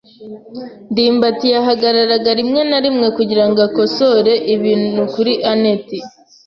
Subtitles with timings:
[0.91, 5.87] ndimbati yahagararaga rimwe na rimwe kugirango akosore ibintu kuri anet.